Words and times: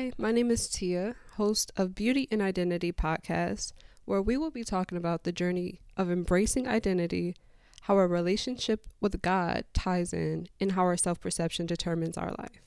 Hi, 0.00 0.12
my 0.16 0.32
name 0.32 0.50
is 0.50 0.66
Tia, 0.66 1.14
host 1.36 1.72
of 1.76 1.94
Beauty 1.94 2.26
and 2.30 2.40
Identity 2.40 2.90
podcast, 2.90 3.74
where 4.06 4.22
we 4.22 4.38
will 4.38 4.50
be 4.50 4.64
talking 4.64 4.96
about 4.96 5.24
the 5.24 5.30
journey 5.30 5.82
of 5.94 6.10
embracing 6.10 6.66
identity, 6.66 7.36
how 7.82 7.96
our 7.98 8.08
relationship 8.08 8.86
with 9.02 9.20
God 9.20 9.64
ties 9.74 10.14
in, 10.14 10.48
and 10.58 10.72
how 10.72 10.84
our 10.84 10.96
self 10.96 11.20
perception 11.20 11.66
determines 11.66 12.16
our 12.16 12.30
life. 12.38 12.62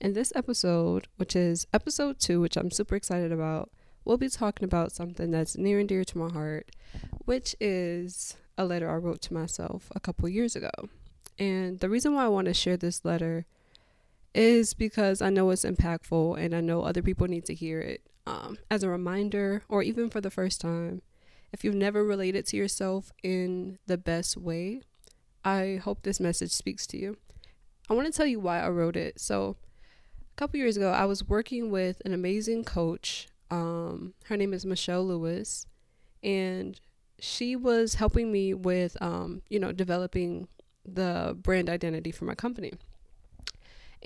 In 0.00 0.14
this 0.14 0.32
episode, 0.34 1.08
which 1.16 1.36
is 1.36 1.66
episode 1.74 2.18
two, 2.18 2.40
which 2.40 2.56
I'm 2.56 2.70
super 2.70 2.96
excited 2.96 3.32
about, 3.32 3.68
we'll 4.06 4.16
be 4.16 4.30
talking 4.30 4.64
about 4.64 4.92
something 4.92 5.30
that's 5.30 5.58
near 5.58 5.78
and 5.78 5.86
dear 5.86 6.04
to 6.04 6.16
my 6.18 6.32
heart, 6.32 6.70
which 7.26 7.54
is 7.60 8.34
a 8.56 8.64
letter 8.64 8.88
I 8.88 8.94
wrote 8.94 9.20
to 9.22 9.34
myself 9.34 9.92
a 9.94 10.00
couple 10.00 10.26
years 10.26 10.56
ago. 10.56 10.70
And 11.38 11.80
the 11.80 11.90
reason 11.90 12.14
why 12.14 12.24
I 12.24 12.28
want 12.28 12.46
to 12.46 12.54
share 12.54 12.78
this 12.78 13.04
letter 13.04 13.44
is 14.36 14.74
because 14.74 15.22
I 15.22 15.30
know 15.30 15.50
it's 15.50 15.64
impactful 15.64 16.38
and 16.38 16.54
I 16.54 16.60
know 16.60 16.82
other 16.82 17.02
people 17.02 17.26
need 17.26 17.46
to 17.46 17.54
hear 17.54 17.80
it 17.80 18.02
um, 18.26 18.58
as 18.70 18.82
a 18.82 18.88
reminder 18.88 19.62
or 19.68 19.82
even 19.82 20.10
for 20.10 20.20
the 20.20 20.30
first 20.30 20.60
time. 20.60 21.02
If 21.52 21.64
you've 21.64 21.74
never 21.74 22.04
related 22.04 22.44
to 22.46 22.56
yourself 22.56 23.10
in 23.22 23.78
the 23.86 23.96
best 23.96 24.36
way, 24.36 24.82
I 25.44 25.80
hope 25.82 26.02
this 26.02 26.20
message 26.20 26.50
speaks 26.50 26.86
to 26.88 26.98
you. 26.98 27.16
I 27.88 27.94
want 27.94 28.06
to 28.06 28.12
tell 28.12 28.26
you 28.26 28.38
why 28.40 28.60
I 28.60 28.68
wrote 28.68 28.96
it. 28.96 29.20
So, 29.20 29.56
a 30.32 30.36
couple 30.36 30.58
years 30.58 30.76
ago, 30.76 30.90
I 30.90 31.06
was 31.06 31.24
working 31.24 31.70
with 31.70 32.02
an 32.04 32.12
amazing 32.12 32.64
coach. 32.64 33.28
Um, 33.50 34.12
her 34.24 34.36
name 34.36 34.52
is 34.52 34.66
Michelle 34.66 35.06
Lewis, 35.06 35.66
and 36.22 36.78
she 37.20 37.56
was 37.56 37.94
helping 37.94 38.32
me 38.32 38.52
with, 38.52 39.00
um, 39.00 39.40
you 39.48 39.58
know, 39.58 39.72
developing 39.72 40.48
the 40.84 41.38
brand 41.40 41.70
identity 41.70 42.10
for 42.10 42.24
my 42.24 42.34
company. 42.34 42.72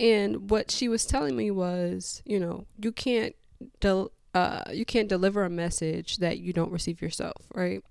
And 0.01 0.49
what 0.51 0.71
she 0.71 0.89
was 0.89 1.05
telling 1.05 1.37
me 1.37 1.51
was, 1.51 2.23
you 2.25 2.41
know, 2.41 2.65
you 2.81 2.91
can't 2.91 3.37
del- 3.81 4.13
uh, 4.35 4.63
you 4.73 4.87
can't 4.87 5.09
deliver 5.09 5.45
a 5.45 5.51
message 5.51 6.17
that 6.17 6.39
you 6.39 6.55
don't 6.55 6.73
receive 6.73 7.03
yourself, 7.03 7.47
right? 7.55 7.85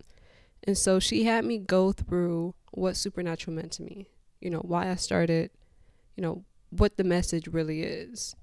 And 0.64 0.76
so 0.76 1.00
she 1.00 1.26
had 1.26 1.46
me 1.46 1.60
go 1.60 1.92
through 1.92 2.56
what 2.72 2.98
supernatural 2.98 3.56
meant 3.56 3.74
to 3.74 3.84
me, 3.84 4.10
you 4.42 4.50
know, 4.50 4.60
why 4.60 4.90
I 4.90 4.96
started, 4.96 5.52
you 6.16 6.24
know, 6.24 6.46
what 6.72 6.98
the 6.98 7.04
message 7.04 7.48
really 7.48 7.84
is. 7.84 8.36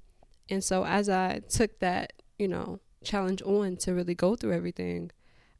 And 0.48 0.62
so 0.62 0.86
as 0.86 1.08
I 1.08 1.40
took 1.48 1.80
that, 1.80 2.12
you 2.38 2.46
know, 2.46 2.78
challenge 3.02 3.42
on 3.42 3.76
to 3.78 3.94
really 3.94 4.14
go 4.14 4.36
through 4.36 4.52
everything, 4.52 5.10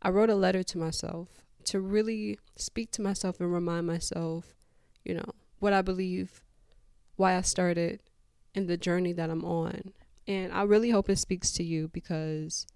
I 0.00 0.10
wrote 0.10 0.30
a 0.30 0.36
letter 0.36 0.62
to 0.62 0.78
myself 0.78 1.28
to 1.64 1.80
really 1.80 2.38
speak 2.54 2.92
to 2.92 3.02
myself 3.02 3.40
and 3.40 3.52
remind 3.52 3.88
myself, 3.88 4.54
you 5.04 5.14
know, 5.14 5.32
what 5.58 5.72
I 5.72 5.82
believe 5.82 6.42
why 7.16 7.36
I 7.36 7.40
started 7.40 8.00
and 8.54 8.68
the 8.68 8.76
journey 8.76 9.12
that 9.12 9.30
I'm 9.30 9.44
on. 9.44 9.92
And 10.26 10.52
I 10.52 10.62
really 10.62 10.90
hope 10.90 11.08
it 11.08 11.18
speaks 11.18 11.52
to 11.52 11.62
you 11.64 11.88
because 11.88 12.66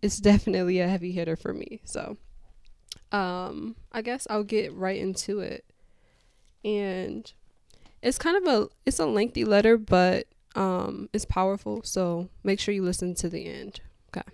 it's 0.00 0.18
definitely 0.20 0.80
a 0.80 0.88
heavy 0.88 1.12
hitter 1.12 1.36
for 1.36 1.52
me. 1.52 1.80
So, 1.84 2.16
um, 3.10 3.76
I 3.92 4.02
guess 4.02 4.26
I'll 4.28 4.44
get 4.44 4.72
right 4.74 4.98
into 4.98 5.40
it. 5.40 5.64
And 6.64 7.30
it's 8.02 8.18
kind 8.18 8.36
of 8.36 8.52
a 8.52 8.68
it's 8.84 8.98
a 8.98 9.06
lengthy 9.06 9.44
letter, 9.44 9.76
but 9.76 10.26
um, 10.54 11.08
it's 11.12 11.24
powerful. 11.24 11.82
So 11.82 12.28
make 12.42 12.60
sure 12.60 12.74
you 12.74 12.82
listen 12.82 13.14
to 13.16 13.28
the 13.28 13.46
end. 13.46 13.80
Okay. 14.14 14.28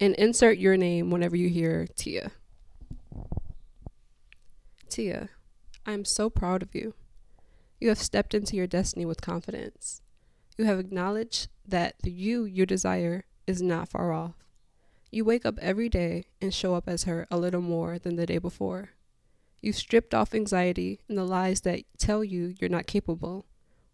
And 0.00 0.14
insert 0.16 0.58
your 0.58 0.76
name 0.76 1.10
whenever 1.10 1.36
you 1.36 1.48
hear 1.48 1.86
Tia. 1.96 2.32
Tia, 4.88 5.28
I 5.86 5.92
am 5.92 6.04
so 6.04 6.30
proud 6.30 6.62
of 6.62 6.74
you. 6.74 6.94
You 7.80 7.88
have 7.90 7.98
stepped 7.98 8.34
into 8.34 8.56
your 8.56 8.66
destiny 8.66 9.06
with 9.06 9.20
confidence. 9.20 10.02
You 10.56 10.64
have 10.64 10.80
acknowledged 10.80 11.48
that 11.66 11.94
the 12.02 12.10
you 12.10 12.44
you 12.44 12.66
desire 12.66 13.24
is 13.46 13.62
not 13.62 13.88
far 13.88 14.12
off. 14.12 14.34
You 15.10 15.24
wake 15.24 15.46
up 15.46 15.58
every 15.60 15.88
day 15.88 16.26
and 16.40 16.52
show 16.52 16.74
up 16.74 16.88
as 16.88 17.04
her 17.04 17.26
a 17.30 17.38
little 17.38 17.60
more 17.60 17.98
than 17.98 18.16
the 18.16 18.26
day 18.26 18.38
before. 18.38 18.90
You've 19.62 19.76
stripped 19.76 20.12
off 20.12 20.34
anxiety 20.34 21.00
and 21.08 21.16
the 21.16 21.24
lies 21.24 21.62
that 21.62 21.84
tell 21.98 22.22
you 22.22 22.54
you're 22.60 22.68
not 22.68 22.86
capable 22.86 23.46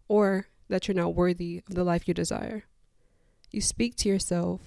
or 0.07 0.47
that 0.67 0.87
you're 0.87 0.95
not 0.95 1.15
worthy 1.15 1.61
of 1.67 1.75
the 1.75 1.83
life 1.83 2.07
you 2.07 2.13
desire. 2.13 2.63
You 3.51 3.61
speak 3.61 3.95
to 3.97 4.09
yourself 4.09 4.61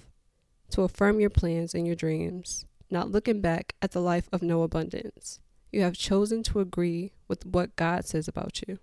to 0.71 0.83
affirm 0.83 1.19
your 1.19 1.29
plans 1.29 1.73
and 1.75 1.85
your 1.85 1.95
dreams, 1.95 2.65
not 2.89 3.11
looking 3.11 3.41
back 3.41 3.75
at 3.81 3.91
the 3.91 4.01
life 4.01 4.29
of 4.31 4.41
no 4.41 4.63
abundance. 4.63 5.39
You 5.71 5.81
have 5.83 5.95
chosen 5.95 6.41
to 6.43 6.59
agree 6.59 7.11
with 7.27 7.45
what 7.45 7.75
God 7.75 8.05
says 8.05 8.27
about 8.27 8.63
you. 8.67 8.79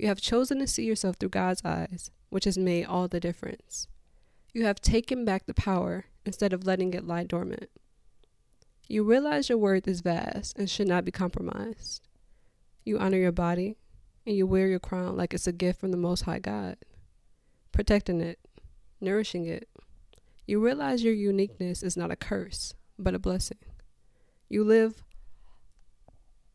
You 0.00 0.06
have 0.06 0.18
chosen 0.18 0.58
to 0.60 0.66
see 0.66 0.84
yourself 0.84 1.16
through 1.16 1.28
God's 1.28 1.60
eyes, 1.62 2.10
which 2.30 2.46
has 2.46 2.56
made 2.56 2.86
all 2.86 3.06
the 3.06 3.20
difference. 3.20 3.86
You 4.54 4.64
have 4.64 4.80
taken 4.80 5.26
back 5.26 5.44
the 5.44 5.52
power 5.52 6.06
instead 6.24 6.54
of 6.54 6.64
letting 6.64 6.94
it 6.94 7.06
lie 7.06 7.24
dormant. 7.24 7.68
You 8.88 9.04
realize 9.04 9.50
your 9.50 9.58
worth 9.58 9.86
is 9.86 10.00
vast 10.00 10.56
and 10.58 10.70
should 10.70 10.88
not 10.88 11.04
be 11.04 11.10
compromised. 11.10 12.08
You 12.82 12.98
honor 12.98 13.18
your 13.18 13.30
body 13.30 13.76
and 14.26 14.34
you 14.34 14.46
wear 14.46 14.68
your 14.68 14.78
crown 14.78 15.18
like 15.18 15.34
it's 15.34 15.46
a 15.46 15.52
gift 15.52 15.80
from 15.80 15.90
the 15.90 15.98
Most 15.98 16.22
High 16.22 16.38
God, 16.38 16.78
protecting 17.70 18.22
it, 18.22 18.38
nourishing 19.02 19.44
it. 19.44 19.68
You 20.46 20.64
realize 20.64 21.04
your 21.04 21.12
uniqueness 21.12 21.82
is 21.82 21.94
not 21.94 22.10
a 22.10 22.16
curse, 22.16 22.72
but 22.98 23.14
a 23.14 23.18
blessing. 23.18 23.58
You 24.48 24.64
live 24.64 25.04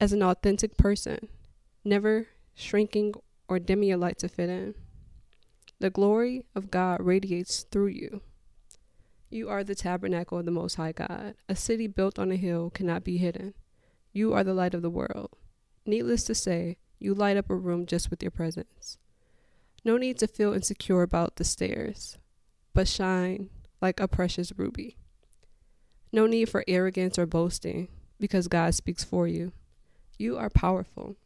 as 0.02 0.14
an 0.14 0.24
authentic 0.24 0.78
person, 0.78 1.28
never 1.84 2.26
shrinking 2.56 3.14
or 3.48 3.60
dim 3.60 3.84
your 3.84 3.98
light 3.98 4.18
to 4.20 4.30
fit 4.30 4.50
in. 4.50 4.76
The 5.80 5.90
glory 5.90 6.46
of 6.56 6.72
God 6.72 7.02
radiates 7.02 7.64
through 7.64 7.88
you. 7.88 8.22
You 9.30 9.50
are 9.50 9.64
the 9.64 9.76
tabernacle 9.76 10.40
of 10.40 10.46
the 10.46 10.52
Most 10.52 10.76
High 10.76 10.94
God. 10.94 11.36
A 11.50 11.56
city 11.56 11.88
built 11.88 12.18
on 12.18 12.32
a 12.32 12.38
hill 12.38 12.70
cannot 12.70 13.04
be 13.04 13.18
hidden. 13.18 13.54
You 14.14 14.34
are 14.34 14.44
the 14.44 14.54
light 14.54 14.74
of 14.74 14.82
the 14.82 14.90
world. 14.90 15.32
Needless 15.86 16.24
to 16.26 16.36
say, 16.36 16.78
you 17.00 17.14
light 17.14 17.38
up 17.38 17.50
a 17.50 17.56
room 17.56 17.86
just 17.86 18.10
with 18.10 18.24
your 18.24 18.32
presence. 18.32 18.98
No 19.84 19.98
need 19.98 20.18
to 20.20 20.28
feel 20.28 20.54
insecure 20.54 21.02
about 21.02 21.36
the 21.36 21.44
stares, 21.44 22.18
but 22.74 22.88
shine 22.88 23.50
like 23.82 24.00
a 24.00 24.08
precious 24.08 24.54
ruby. 24.58 24.98
No 26.12 26.26
need 26.26 26.50
for 26.50 26.64
arrogance 26.68 27.20
or 27.20 27.26
boasting, 27.26 27.90
because 28.20 28.48
God 28.48 28.74
speaks 28.74 29.04
for 29.04 29.28
you. 29.28 29.52
You 30.18 30.38
are 30.38 30.50
powerful. 30.50 31.18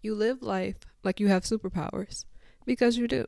You 0.00 0.14
live 0.14 0.42
life 0.42 0.78
like 1.04 1.20
you 1.20 1.28
have 1.28 1.44
superpowers 1.44 2.24
because 2.64 2.96
you 2.96 3.06
do. 3.06 3.26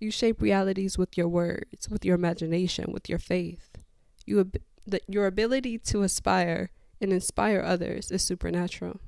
You 0.00 0.10
shape 0.10 0.40
realities 0.40 0.96
with 0.96 1.16
your 1.16 1.28
words, 1.28 1.88
with 1.88 2.04
your 2.04 2.14
imagination, 2.14 2.92
with 2.92 3.08
your 3.08 3.18
faith. 3.18 3.76
You 4.26 4.40
ab- 4.40 4.62
the, 4.86 5.00
your 5.08 5.26
ability 5.26 5.78
to 5.78 6.02
aspire 6.02 6.70
and 7.00 7.12
inspire 7.12 7.60
others 7.60 8.10
is 8.10 8.22
supernatural. 8.22 9.00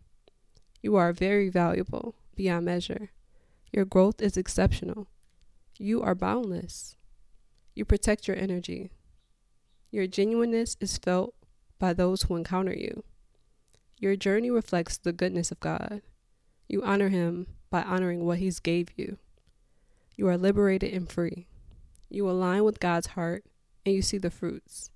You 0.83 0.97
are 0.97 1.13
very 1.13 1.49
valuable 1.49 2.15
beyond 2.35 2.65
measure. 2.65 3.11
Your 3.73 3.85
growth 3.85 4.21
is 4.21 4.37
exceptional. 4.37 5.09
You 5.79 6.03
are 6.03 6.15
boundless. 6.15 6.97
You 7.75 7.85
protect 7.85 8.27
your 8.27 8.37
energy. 8.37 8.91
Your 9.91 10.07
genuineness 10.07 10.77
is 10.81 10.99
felt 10.99 11.35
by 11.79 11.93
those 11.93 12.23
who 12.23 12.37
encounter 12.37 12.75
you. 12.75 13.05
Your 13.99 14.17
journey 14.17 14.51
reflects 14.51 14.97
the 14.97 15.13
goodness 15.13 15.51
of 15.51 15.61
God. 15.61 16.03
You 16.69 16.83
honor 16.83 17.09
him 17.09 17.47
by 17.71 17.83
honoring 17.83 18.25
what 18.25 18.39
he's 18.39 18.61
gave 18.61 18.89
you. 18.97 19.19
You 20.17 20.29
are 20.29 20.37
liberated 20.37 20.93
and 20.93 21.09
free. 21.09 21.47
You 22.09 22.29
align 22.29 22.65
with 22.65 22.81
God's 22.81 23.09
heart 23.09 23.45
and 23.87 23.95
you 23.95 24.03
see 24.03 24.19
the 24.19 24.31
fruits. 24.31 24.91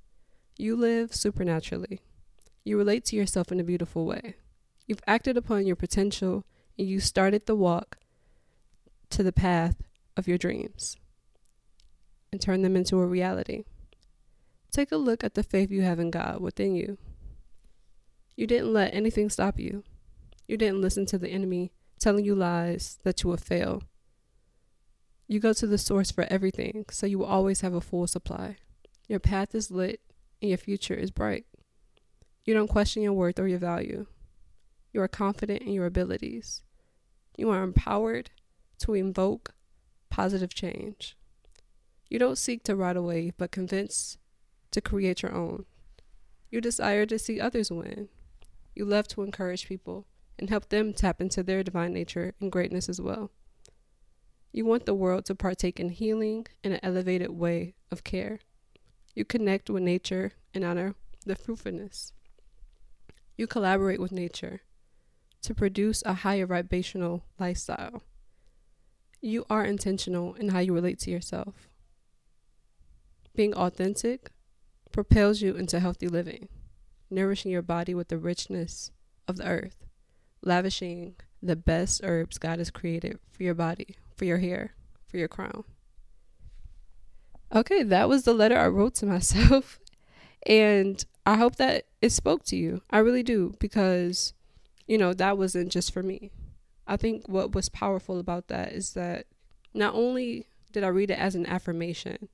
You 0.59 0.77
live 0.77 1.15
supernaturally. 1.15 2.01
You 2.65 2.77
relate 2.77 3.05
to 3.07 3.17
yourself 3.17 3.53
in 3.53 3.61
a 3.61 3.65
beautiful 3.65 4.05
way. 4.05 4.37
You've 4.87 5.03
acted 5.07 5.37
upon 5.37 5.67
your 5.67 5.77
potential 5.77 6.45
and 6.79 6.89
you 6.89 7.01
started 7.01 7.47
the 7.47 7.55
walk 7.55 7.99
to 9.11 9.23
the 9.23 9.33
path 9.33 9.77
of 10.17 10.27
your 10.27 10.39
dreams 10.39 10.97
and 12.33 12.41
turn 12.41 12.63
them 12.63 12.77
into 12.77 12.99
a 12.99 13.07
reality. 13.07 13.65
Take 14.73 14.91
a 14.91 14.97
look 14.97 15.23
at 15.23 15.35
the 15.35 15.45
faith 15.45 15.71
you 15.71 15.83
have 15.83 16.01
in 16.01 16.11
God 16.11 16.41
within 16.41 16.75
you. 16.75 16.99
You 18.37 18.47
didn't 18.49 18.73
let 18.73 18.93
anything 18.93 19.31
stop 19.31 19.59
you. 19.59 19.85
You 20.49 20.57
didn't 20.57 20.81
listen 20.81 21.07
to 21.07 21.19
the 21.19 21.29
enemy 21.29 21.71
telling 21.99 22.25
you 22.25 22.35
lies 22.35 22.99
that 23.05 23.23
you 23.23 23.31
will 23.31 23.37
fail. 23.37 23.83
You 25.27 25.41
go 25.41 25.53
to 25.53 25.67
the 25.67 25.79
source 25.79 26.11
for 26.11 26.27
everything, 26.31 26.85
so 26.91 27.07
you 27.07 27.19
will 27.19 27.27
always 27.27 27.63
have 27.63 27.75
a 27.75 27.81
full 27.81 28.07
supply. 28.07 28.57
Your 29.09 29.21
path 29.21 29.55
is 29.55 29.71
lit 29.71 30.01
and 30.41 30.51
your 30.51 30.59
future 30.59 30.95
is 30.95 31.11
bright. 31.11 31.47
You 32.45 32.53
don't 32.53 32.69
question 32.69 33.03
your 33.03 33.15
worth 33.15 33.39
or 33.39 33.49
your 33.49 33.59
value. 33.59 34.07
You 34.93 35.01
are 35.01 35.09
confident 35.09 35.63
in 35.63 35.73
your 35.73 35.87
abilities. 35.87 36.63
You 37.37 37.51
are 37.51 37.63
empowered 37.63 38.31
to 38.81 38.95
invoke 38.95 39.55
positive 40.11 40.55
change. 40.55 41.17
You 42.09 42.19
don't 42.19 42.39
seek 42.39 42.63
to 42.65 42.77
ride 42.77 42.97
away, 42.97 43.33
but 43.37 43.51
convince 43.51 44.19
to 44.71 44.81
create 44.81 45.23
your 45.23 45.35
own. 45.35 45.65
You 46.51 46.61
desire 46.61 47.07
to 47.07 47.19
see 47.19 47.41
others 47.41 47.71
win. 47.71 48.09
You 48.75 48.85
love 48.85 49.09
to 49.09 49.23
encourage 49.23 49.67
people 49.67 50.07
and 50.39 50.51
help 50.51 50.69
them 50.69 50.93
tap 50.93 51.21
into 51.21 51.43
their 51.43 51.63
divine 51.63 51.93
nature 51.93 52.35
and 52.41 52.51
greatness 52.51 52.89
as 52.89 53.01
well. 53.01 53.31
You 54.53 54.65
want 54.65 54.87
the 54.87 54.95
world 54.95 55.25
to 55.27 55.35
partake 55.35 55.81
in 55.81 55.89
healing 55.89 56.47
in 56.63 56.73
an 56.73 56.81
elevated 56.83 57.31
way 57.31 57.75
of 57.91 58.05
care. 58.05 58.41
You 59.15 59.25
connect 59.25 59.69
with 59.69 59.83
nature 59.83 60.33
and 60.53 60.65
honor 60.65 60.95
the 61.27 61.35
fruitfulness. 61.35 62.13
You 63.37 63.47
collaborate 63.47 64.01
with 64.01 64.13
nature 64.13 64.61
to 65.43 65.55
produce 65.55 66.03
a 66.07 66.15
higher 66.15 66.47
vibrational 66.47 67.25
lifestyle. 67.39 68.03
You 69.21 69.45
are 69.51 69.65
intentional 69.65 70.35
in 70.35 70.51
how 70.51 70.61
you 70.61 70.73
relate 70.73 70.99
to 71.01 71.11
yourself. 71.11 71.69
Being 73.35 73.55
authentic 73.55 74.31
propels 74.93 75.43
you 75.43 75.57
into 75.57 75.81
healthy 75.81 76.07
living, 76.07 76.49
nourishing 77.11 77.51
your 77.51 77.63
body 77.63 77.95
with 77.95 78.09
the 78.09 78.19
richness 78.19 78.93
of 79.27 79.37
the 79.37 79.47
earth, 79.47 79.84
lavishing 80.45 81.17
the 81.43 81.57
best 81.57 82.01
herbs 82.05 82.39
God 82.39 82.59
has 82.59 82.71
created 82.71 83.19
for 83.31 83.43
your 83.43 83.55
body, 83.55 83.97
for 84.17 84.25
your 84.25 84.39
hair, 84.39 84.75
for 85.07 85.19
your 85.19 85.29
crown. 85.29 85.65
Okay, 87.55 87.83
that 87.83 88.09
was 88.09 88.25
the 88.25 88.35
letter 88.35 88.57
I 88.57 88.69
wrote 88.69 88.95
to 88.97 89.07
myself. 89.15 89.79
And 90.47 91.05
I 91.25 91.37
hope 91.37 91.57
that 91.57 91.87
it 92.03 92.11
spoke 92.11 92.45
to 92.47 92.57
you. 92.57 92.83
I 92.91 92.99
really 92.99 93.23
do, 93.23 93.55
because, 93.59 94.35
you 94.87 94.99
know, 94.99 95.15
that 95.15 95.39
wasn't 95.39 95.73
just 95.73 95.93
for 95.93 96.03
me. 96.03 96.31
I 96.87 96.97
think 96.97 97.27
what 97.29 97.55
was 97.55 97.69
powerful 97.69 98.19
about 98.19 98.49
that 98.49 98.73
is 98.73 98.93
that 98.93 99.27
not 99.73 99.95
only 99.95 100.47
did 100.73 100.85
I 100.85 100.89
read 100.89 101.11
it 101.11 101.19
as 101.19 101.35
an 101.35 101.47
affirmation, 101.47 102.29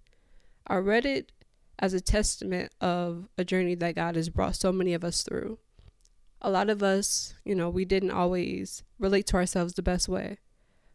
I 0.66 0.76
read 0.76 1.06
it 1.06 1.32
as 1.78 1.94
a 1.94 2.00
testament 2.00 2.72
of 2.80 3.28
a 3.38 3.44
journey 3.44 3.74
that 3.76 3.94
God 3.94 4.16
has 4.16 4.28
brought 4.28 4.56
so 4.56 4.72
many 4.72 4.92
of 4.92 5.04
us 5.04 5.22
through. 5.22 5.58
A 6.42 6.50
lot 6.50 6.70
of 6.70 6.82
us, 6.82 7.34
you 7.44 7.54
know, 7.54 7.68
we 7.68 7.84
didn't 7.84 8.10
always 8.10 8.82
relate 8.98 9.26
to 9.28 9.36
ourselves 9.36 9.74
the 9.74 9.82
best 9.82 10.08
way. 10.08 10.38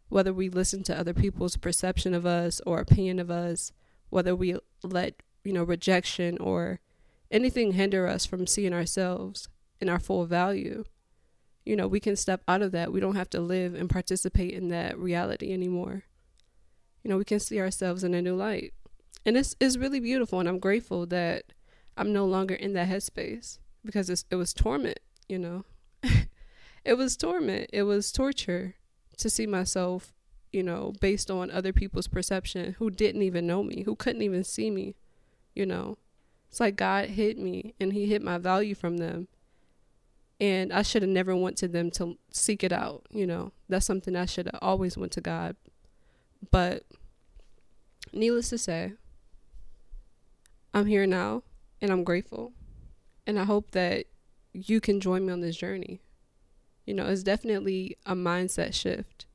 Whether 0.09 0.33
we 0.33 0.49
listened 0.49 0.85
to 0.85 0.97
other 0.97 1.13
people's 1.13 1.57
perception 1.57 2.13
of 2.13 2.25
us 2.25 2.61
or 2.65 2.79
opinion 2.79 3.19
of 3.19 3.29
us, 3.29 3.71
whether 4.09 4.35
we 4.35 4.57
let, 4.83 5.21
you 5.43 5.53
know, 5.53 5.63
rejection 5.63 6.37
or 6.39 6.79
anything 7.31 7.73
hinder 7.73 8.07
us 8.07 8.25
from 8.25 8.47
seeing 8.47 8.73
ourselves 8.73 9.49
in 9.79 9.89
our 9.89 9.99
full 9.99 10.25
value, 10.25 10.83
you 11.65 11.75
know, 11.75 11.87
we 11.87 11.99
can 11.99 12.15
step 12.15 12.41
out 12.47 12.61
of 12.61 12.71
that. 12.71 12.91
We 12.91 12.99
don't 12.99 13.15
have 13.15 13.29
to 13.31 13.41
live 13.41 13.73
and 13.73 13.89
participate 13.89 14.53
in 14.53 14.69
that 14.69 14.97
reality 14.97 15.51
anymore. 15.51 16.03
You 17.03 17.09
know, 17.09 17.17
we 17.17 17.25
can 17.25 17.39
see 17.39 17.59
ourselves 17.59 18.03
in 18.03 18.13
a 18.13 18.21
new 18.21 18.35
light. 18.35 18.73
And 19.25 19.35
it's, 19.35 19.55
it's 19.59 19.77
really 19.77 19.99
beautiful. 19.99 20.39
And 20.39 20.47
I'm 20.47 20.59
grateful 20.59 21.05
that 21.07 21.45
I'm 21.97 22.13
no 22.13 22.25
longer 22.25 22.53
in 22.53 22.73
that 22.73 22.89
headspace 22.89 23.59
because 23.83 24.09
it 24.09 24.35
was 24.35 24.53
torment, 24.53 24.99
you 25.27 25.39
know. 25.39 25.65
it 26.85 26.93
was 26.95 27.17
torment. 27.17 27.69
It 27.73 27.83
was 27.83 28.11
torture 28.11 28.75
to 29.17 29.29
see 29.29 29.47
myself, 29.47 30.13
you 30.51 30.63
know, 30.63 30.93
based 31.01 31.31
on 31.31 31.51
other 31.51 31.73
people's 31.73 32.07
perception 32.07 32.75
who 32.79 32.89
didn't 32.89 33.21
even 33.21 33.47
know 33.47 33.63
me, 33.63 33.83
who 33.83 33.95
couldn't 33.95 34.21
even 34.21 34.43
see 34.43 34.69
me, 34.69 34.95
you 35.53 35.65
know. 35.65 35.97
It's 36.49 36.59
like 36.59 36.75
God 36.75 37.09
hit 37.09 37.37
me 37.37 37.73
and 37.79 37.93
he 37.93 38.05
hit 38.05 38.21
my 38.21 38.37
value 38.37 38.75
from 38.75 38.97
them. 38.97 39.27
And 40.39 40.73
I 40.73 40.81
should 40.81 41.01
have 41.01 41.11
never 41.11 41.35
went 41.35 41.57
to 41.57 41.67
them 41.67 41.91
to 41.91 42.17
seek 42.31 42.63
it 42.63 42.73
out, 42.73 43.05
you 43.09 43.25
know. 43.25 43.51
That's 43.69 43.85
something 43.85 44.15
I 44.15 44.25
should 44.25 44.47
have 44.47 44.59
always 44.61 44.97
went 44.97 45.13
to 45.13 45.21
God. 45.21 45.55
But 46.51 46.83
needless 48.13 48.49
to 48.49 48.57
say, 48.57 48.93
I'm 50.73 50.85
here 50.85 51.07
now 51.07 51.43
and 51.81 51.91
I'm 51.91 52.03
grateful. 52.03 52.51
And 53.25 53.39
I 53.39 53.43
hope 53.45 53.71
that 53.71 54.05
you 54.55 54.79
can 54.79 54.99
join 54.99 55.25
me 55.25 55.33
on 55.33 55.41
this 55.41 55.57
journey. 55.57 56.01
You 56.85 56.93
know, 56.93 57.07
it's 57.07 57.23
definitely 57.23 57.97
a 58.05 58.15
mindset 58.15 58.73
shift. 58.73 59.25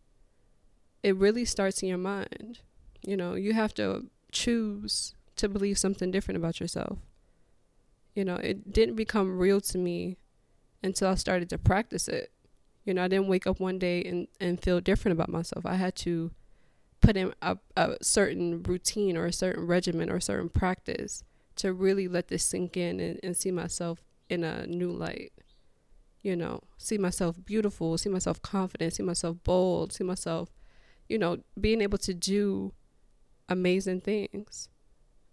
It 1.03 1.17
really 1.17 1.45
starts 1.45 1.83
in 1.83 1.89
your 1.89 1.99
mind. 1.99 2.61
You 3.03 3.17
know, 3.17 3.35
you 3.35 3.53
have 3.53 3.75
to 3.75 4.07
choose 4.33 5.15
to 5.37 5.49
believe 5.49 5.79
something 5.79 6.11
different 6.11 6.37
about 6.37 6.61
yourself. 6.61 6.99
You 8.15 8.25
know, 8.25 8.37
it 8.37 8.73
didn't 8.73 8.97
become 8.97 9.39
real 9.39 9.61
to 9.63 9.79
me 9.79 10.17
until 10.83 11.09
I 11.09 11.15
started 11.15 11.49
to 11.51 11.59
practice 11.59 12.09
it. 12.09 12.31
You 12.85 12.95
know, 12.95 13.05
I 13.05 13.09
didn't 13.09 13.29
wake 13.29 13.47
up 13.47 13.61
one 13.61 13.79
day 13.79 14.03
and, 14.05 14.29
and 14.41 14.61
feel 14.61 14.81
different 14.81 15.17
about 15.17 15.29
myself. 15.29 15.67
I 15.67 15.75
had 15.75 15.95
to 15.97 16.31
put 17.01 17.17
in 17.17 17.35
a, 17.43 17.59
a 17.77 17.97
certain 18.03 18.63
routine 18.63 19.17
or 19.17 19.27
a 19.27 19.33
certain 19.33 19.67
regimen 19.67 20.11
or 20.11 20.17
a 20.17 20.23
certain 20.23 20.49
practice 20.49 21.25
to 21.57 21.73
really 21.73 22.09
let 22.09 22.29
this 22.29 22.45
sink 22.45 22.77
in 22.77 23.01
and, 23.01 23.21
and 23.23 23.37
see 23.37 23.51
myself 23.51 24.03
in 24.31 24.45
a 24.45 24.67
new 24.67 24.91
light. 24.91 25.33
You 26.23 26.37
know, 26.37 26.63
see 26.79 26.99
myself 26.99 27.37
beautiful, 27.45 27.99
see 27.99 28.09
myself 28.09 28.41
confident, 28.43 28.95
see 28.95 29.03
myself 29.03 29.39
bold, 29.43 29.93
see 29.93 30.05
myself, 30.05 30.51
you 31.09 31.19
know, 31.19 31.39
being 31.59 31.81
able 31.81 31.99
to 31.99 32.15
do 32.15 32.73
amazing 33.49 34.03
things. 34.03 34.69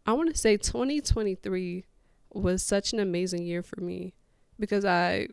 I 0.05 0.13
want 0.13 0.31
to 0.31 0.37
say 0.37 0.57
2023 0.57 1.85
was 2.33 2.63
such 2.63 2.93
an 2.93 2.99
amazing 2.99 3.43
year 3.43 3.61
for 3.61 3.81
me 3.81 4.13
because 4.59 4.85
I 4.85 5.27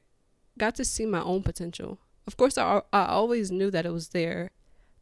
got 0.58 0.75
to 0.76 0.84
see 0.84 1.06
my 1.06 1.22
own 1.22 1.43
potential. 1.43 1.99
Of 2.26 2.37
course, 2.37 2.58
I, 2.58 2.82
I 2.93 3.06
always 3.06 3.50
knew 3.50 3.70
that 3.70 3.87
it 3.87 3.93
was 3.93 4.08
there, 4.08 4.50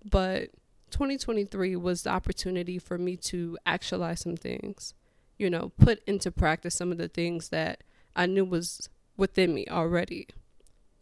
but 0.05 0.51
2023 0.91 1.77
was 1.77 2.03
the 2.03 2.11
opportunity 2.11 2.79
for 2.79 2.99
me 2.99 3.17
to 3.17 3.57
actualize 3.65 4.21
some 4.21 4.37
things, 4.37 4.93
you 5.39 5.49
know, 5.49 5.73
put 5.79 6.03
into 6.07 6.31
practice 6.31 6.75
some 6.75 6.93
of 6.93 6.99
the 6.99 7.09
things 7.09 7.49
that 7.49 7.83
I 8.15 8.27
knew 8.27 8.45
was 8.45 8.89
within 9.17 9.55
me 9.55 9.67
already. 9.69 10.29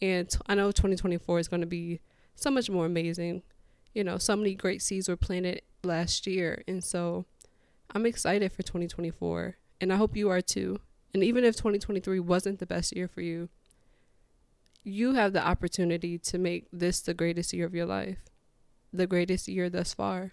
And 0.01 0.35
I 0.47 0.55
know 0.55 0.71
2024 0.71 1.39
is 1.39 1.49
going 1.49 1.61
to 1.61 1.67
be 1.67 2.01
so 2.35 2.51
much 2.51 2.71
more 2.71 2.87
amazing. 2.87 3.43
You 3.95 4.05
know, 4.05 4.19
so 4.19 4.37
many 4.37 4.55
great 4.55 4.83
seeds 4.83 5.09
were 5.09 5.17
planted 5.17 5.63
last 5.83 6.27
year. 6.27 6.63
And 6.67 6.83
so 6.83 7.27
I'm 7.95 8.07
excited 8.07 8.53
for 8.53 8.63
2024, 8.63 9.57
and 9.81 9.93
I 9.93 9.97
hope 9.97 10.17
you 10.17 10.31
are 10.31 10.41
too. 10.41 10.81
And 11.13 11.25
even 11.25 11.45
if 11.45 11.57
2023 11.57 12.21
wasn't 12.21 12.61
the 12.61 12.67
best 12.67 12.95
year 12.95 13.09
for 13.09 13.21
you, 13.21 13.49
you 14.85 15.15
have 15.15 15.33
the 15.33 15.45
opportunity 15.45 16.19
to 16.19 16.39
make 16.39 16.67
this 16.73 17.01
the 17.01 17.15
greatest 17.15 17.53
year 17.53 17.67
of 17.67 17.75
your 17.75 17.87
life, 17.87 18.19
the 18.93 19.07
greatest 19.07 19.49
year 19.49 19.69
thus 19.69 19.93
far, 19.93 20.33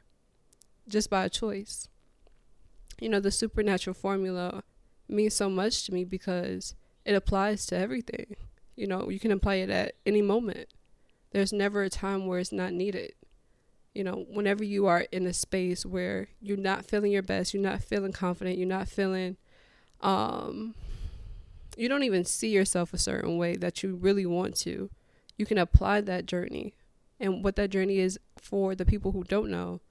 just 0.88 1.10
by 1.10 1.26
a 1.26 1.30
choice. 1.30 1.90
You 3.02 3.10
know, 3.10 3.20
the 3.20 3.32
supernatural 3.32 3.96
formula 3.96 4.64
means 5.08 5.36
so 5.36 5.50
much 5.50 5.86
to 5.86 5.94
me 5.94 6.04
because 6.04 6.76
it 7.06 7.16
applies 7.16 7.66
to 7.68 7.78
everything. 7.78 8.36
You 8.76 8.88
know, 8.88 9.10
you 9.10 9.20
can 9.20 9.32
apply 9.32 9.56
it 9.56 9.70
at 9.70 9.96
any 10.06 10.22
moment. 10.22 10.70
There's 11.32 11.54
never 11.54 11.84
a 11.84 11.90
time 11.90 12.26
where 12.26 12.40
it's 12.40 12.52
not 12.52 12.74
needed 12.74 13.14
you 13.98 14.04
know, 14.04 14.28
whenever 14.30 14.64
you 14.64 14.86
are 14.86 15.08
in 15.12 15.26
a 15.26 15.34
space 15.34 15.84
where 15.84 16.28
you're 16.40 16.56
not 16.56 16.86
feeling 16.86 17.12
your 17.12 17.24
best, 17.24 17.52
you're 17.52 17.64
not 17.64 17.82
feeling 17.82 18.12
confident, 18.12 18.56
you're 18.56 18.68
not 18.68 18.88
feeling, 18.88 19.38
um, 20.02 20.76
you 21.76 21.90
don't 21.90 22.04
even 22.04 22.24
see 22.24 22.50
yourself 22.50 22.94
a 22.94 23.00
certain 23.00 23.40
way 23.40 23.56
that 23.56 23.82
you 23.82 23.96
really 23.96 24.28
want 24.28 24.56
to, 24.56 24.92
you 25.36 25.48
can 25.48 25.58
apply 25.58 26.00
that 26.02 26.28
journey. 26.28 26.76
And 27.20 27.44
what 27.44 27.56
that 27.56 27.72
journey 27.72 27.98
is 27.98 28.20
for 28.38 28.76
the 28.76 28.86
people 28.86 29.14
who 29.14 29.24
don't 29.24 29.50
know 29.50 29.82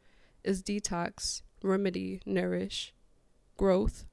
is 0.45 0.62
detox, 0.62 1.43
remedy, 1.61 2.21
nourish, 2.25 2.95
growth, 3.57 4.05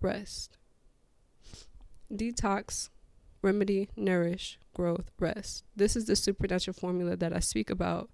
rest. 0.00 0.56
Detox, 2.12 2.88
remedy, 3.42 3.88
nourish, 3.96 4.58
growth, 4.74 5.10
rest. 5.18 5.64
This 5.76 5.96
is 5.96 6.06
the 6.06 6.16
supernatural 6.16 6.74
formula 6.74 7.16
that 7.16 7.32
I 7.32 7.40
speak 7.40 7.70
about 7.70 8.08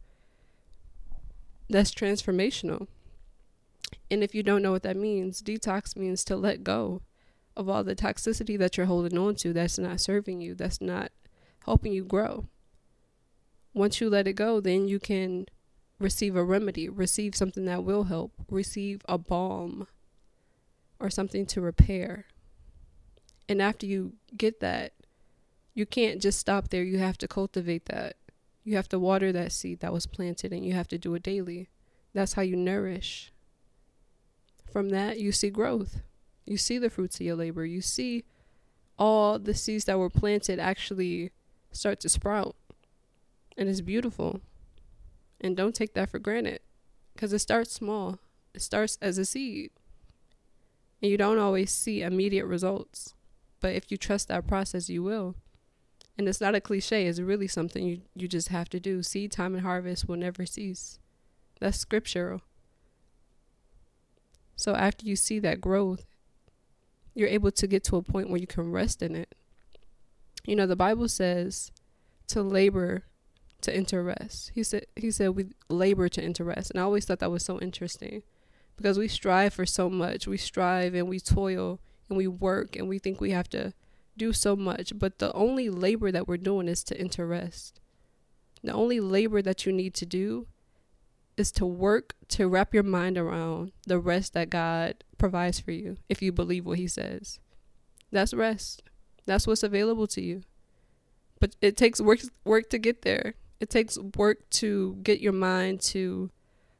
that's 1.68 1.92
transformational. 1.92 2.86
And 4.10 4.22
if 4.22 4.34
you 4.34 4.42
don't 4.42 4.62
know 4.62 4.72
what 4.72 4.82
that 4.82 4.96
means, 4.96 5.42
detox 5.42 5.96
means 5.96 6.24
to 6.24 6.36
let 6.36 6.64
go 6.64 7.02
of 7.56 7.68
all 7.68 7.84
the 7.84 7.94
toxicity 7.94 8.58
that 8.58 8.76
you're 8.76 8.86
holding 8.86 9.16
on 9.16 9.34
to 9.36 9.52
that's 9.52 9.78
not 9.78 10.00
serving 10.00 10.40
you, 10.40 10.54
that's 10.54 10.80
not 10.80 11.10
helping 11.64 11.92
you 11.92 12.04
grow. 12.04 12.46
Once 13.72 14.00
you 14.00 14.10
let 14.10 14.28
it 14.28 14.34
go, 14.34 14.60
then 14.60 14.88
you 14.88 15.00
can 15.00 15.46
receive 15.98 16.36
a 16.36 16.44
remedy, 16.44 16.88
receive 16.88 17.34
something 17.34 17.64
that 17.64 17.84
will 17.84 18.04
help, 18.04 18.32
receive 18.50 19.02
a 19.08 19.18
balm 19.18 19.86
or 20.98 21.10
something 21.10 21.46
to 21.46 21.60
repair. 21.60 22.26
And 23.48 23.60
after 23.60 23.86
you 23.86 24.14
get 24.36 24.60
that, 24.60 24.92
you 25.74 25.86
can't 25.86 26.22
just 26.22 26.38
stop 26.38 26.68
there. 26.68 26.82
You 26.82 26.98
have 26.98 27.18
to 27.18 27.28
cultivate 27.28 27.86
that. 27.86 28.16
You 28.62 28.76
have 28.76 28.88
to 28.90 28.98
water 28.98 29.32
that 29.32 29.52
seed 29.52 29.80
that 29.80 29.92
was 29.92 30.06
planted 30.06 30.52
and 30.52 30.64
you 30.64 30.72
have 30.72 30.88
to 30.88 30.98
do 30.98 31.14
it 31.14 31.22
daily. 31.22 31.68
That's 32.14 32.34
how 32.34 32.42
you 32.42 32.56
nourish. 32.56 33.32
From 34.70 34.88
that, 34.90 35.20
you 35.20 35.32
see 35.32 35.50
growth. 35.50 36.00
You 36.46 36.56
see 36.56 36.78
the 36.78 36.90
fruits 36.90 37.16
of 37.16 37.26
your 37.26 37.36
labor. 37.36 37.64
You 37.64 37.80
see 37.80 38.24
all 38.98 39.38
the 39.38 39.54
seeds 39.54 39.84
that 39.84 39.98
were 39.98 40.10
planted 40.10 40.58
actually 40.58 41.32
start 41.72 42.00
to 42.00 42.08
sprout. 42.08 42.56
And 43.56 43.68
it's 43.68 43.80
beautiful. 43.80 44.40
And 45.40 45.56
don't 45.56 45.74
take 45.74 45.94
that 45.94 46.08
for 46.10 46.18
granted 46.18 46.60
because 47.12 47.32
it 47.32 47.40
starts 47.40 47.72
small, 47.72 48.18
it 48.54 48.62
starts 48.62 48.98
as 49.00 49.18
a 49.18 49.24
seed. 49.24 49.70
And 51.04 51.10
you 51.10 51.18
don't 51.18 51.38
always 51.38 51.70
see 51.70 52.00
immediate 52.00 52.46
results. 52.46 53.12
But 53.60 53.74
if 53.74 53.90
you 53.90 53.98
trust 53.98 54.28
that 54.28 54.46
process, 54.46 54.88
you 54.88 55.02
will. 55.02 55.34
And 56.16 56.26
it's 56.26 56.40
not 56.40 56.54
a 56.54 56.62
cliche, 56.62 57.06
it's 57.06 57.20
really 57.20 57.46
something 57.46 57.86
you, 57.86 58.00
you 58.14 58.26
just 58.26 58.48
have 58.48 58.70
to 58.70 58.80
do. 58.80 59.02
Seed 59.02 59.30
time 59.30 59.52
and 59.52 59.62
harvest 59.62 60.08
will 60.08 60.16
never 60.16 60.46
cease. 60.46 60.98
That's 61.60 61.76
scriptural. 61.76 62.40
So 64.56 64.74
after 64.74 65.04
you 65.04 65.14
see 65.14 65.38
that 65.40 65.60
growth, 65.60 66.06
you're 67.14 67.28
able 67.28 67.50
to 67.50 67.66
get 67.66 67.84
to 67.84 67.96
a 67.96 68.02
point 68.02 68.30
where 68.30 68.40
you 68.40 68.46
can 68.46 68.72
rest 68.72 69.02
in 69.02 69.14
it. 69.14 69.34
You 70.46 70.56
know, 70.56 70.66
the 70.66 70.74
Bible 70.74 71.08
says 71.08 71.70
to 72.28 72.40
labor 72.40 73.04
to 73.60 73.76
enter 73.76 74.02
rest. 74.02 74.52
He 74.54 74.62
said 74.62 74.86
he 74.96 75.10
said 75.10 75.36
we 75.36 75.50
labor 75.68 76.08
to 76.08 76.22
enter 76.24 76.44
rest. 76.44 76.70
And 76.70 76.80
I 76.80 76.84
always 76.84 77.04
thought 77.04 77.18
that 77.18 77.30
was 77.30 77.44
so 77.44 77.60
interesting 77.60 78.22
because 78.76 78.98
we 78.98 79.08
strive 79.08 79.54
for 79.54 79.66
so 79.66 79.88
much. 79.88 80.26
We 80.26 80.36
strive 80.36 80.94
and 80.94 81.08
we 81.08 81.20
toil 81.20 81.80
and 82.08 82.16
we 82.16 82.26
work 82.26 82.76
and 82.76 82.88
we 82.88 82.98
think 82.98 83.20
we 83.20 83.30
have 83.30 83.48
to 83.50 83.72
do 84.16 84.32
so 84.32 84.54
much, 84.54 84.92
but 84.98 85.18
the 85.18 85.32
only 85.32 85.68
labor 85.68 86.12
that 86.12 86.28
we're 86.28 86.36
doing 86.36 86.68
is 86.68 86.84
to 86.84 86.98
enter 86.98 87.26
rest. 87.26 87.80
The 88.62 88.72
only 88.72 89.00
labor 89.00 89.42
that 89.42 89.66
you 89.66 89.72
need 89.72 89.94
to 89.94 90.06
do 90.06 90.46
is 91.36 91.50
to 91.52 91.66
work 91.66 92.14
to 92.28 92.48
wrap 92.48 92.72
your 92.72 92.82
mind 92.82 93.18
around 93.18 93.72
the 93.86 93.98
rest 93.98 94.34
that 94.34 94.50
God 94.50 95.02
provides 95.18 95.58
for 95.58 95.72
you 95.72 95.96
if 96.08 96.22
you 96.22 96.32
believe 96.32 96.64
what 96.64 96.78
he 96.78 96.86
says. 96.86 97.40
That's 98.12 98.32
rest. 98.32 98.82
That's 99.26 99.46
what's 99.46 99.62
available 99.62 100.06
to 100.08 100.22
you. 100.22 100.42
But 101.40 101.56
it 101.60 101.76
takes 101.76 102.00
work 102.00 102.20
work 102.44 102.70
to 102.70 102.78
get 102.78 103.02
there. 103.02 103.34
It 103.60 103.68
takes 103.70 103.98
work 103.98 104.48
to 104.50 104.98
get 105.02 105.20
your 105.20 105.32
mind 105.32 105.80
to 105.82 106.30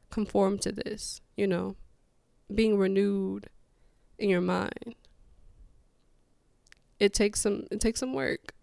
conform 0.09 0.57
to 0.59 0.71
this, 0.71 1.21
you 1.35 1.47
know, 1.47 1.75
being 2.53 2.77
renewed 2.77 3.49
in 4.17 4.29
your 4.29 4.41
mind. 4.41 4.95
It 6.99 7.13
takes 7.13 7.41
some 7.41 7.65
it 7.71 7.79
takes 7.79 7.99
some 7.99 8.13
work. 8.13 8.53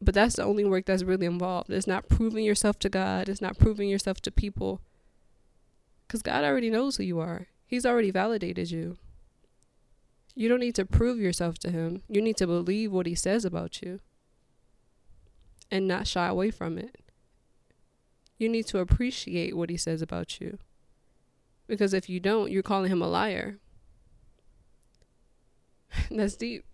But 0.00 0.14
that's 0.14 0.36
the 0.36 0.44
only 0.44 0.64
work 0.64 0.84
that's 0.84 1.02
really 1.02 1.26
involved. 1.26 1.70
It's 1.70 1.86
not 1.86 2.08
proving 2.08 2.44
yourself 2.44 2.78
to 2.80 2.88
God, 2.88 3.28
it's 3.28 3.40
not 3.40 3.58
proving 3.58 3.88
yourself 3.88 4.20
to 4.22 4.30
people. 4.30 4.80
Cuz 6.08 6.22
God 6.22 6.44
already 6.44 6.70
knows 6.70 6.96
who 6.96 7.02
you 7.02 7.18
are. 7.18 7.48
He's 7.66 7.86
already 7.86 8.10
validated 8.10 8.70
you. 8.70 8.96
You 10.34 10.48
don't 10.48 10.60
need 10.60 10.74
to 10.74 10.84
prove 10.84 11.18
yourself 11.18 11.58
to 11.60 11.70
him. 11.70 12.02
You 12.08 12.20
need 12.20 12.36
to 12.36 12.46
believe 12.46 12.92
what 12.92 13.06
he 13.06 13.14
says 13.14 13.44
about 13.44 13.80
you 13.80 14.00
and 15.70 15.88
not 15.88 16.06
shy 16.06 16.26
away 16.26 16.50
from 16.50 16.78
it. 16.78 17.00
You 18.38 18.48
need 18.48 18.66
to 18.68 18.78
appreciate 18.78 19.56
what 19.56 19.70
he 19.70 19.76
says 19.76 20.02
about 20.02 20.40
you. 20.40 20.58
Because 21.66 21.92
if 21.92 22.08
you 22.08 22.20
don't, 22.20 22.50
you're 22.50 22.62
calling 22.62 22.90
him 22.90 23.02
a 23.02 23.08
liar. 23.08 23.58
That's 26.10 26.36
deep. 26.36 26.64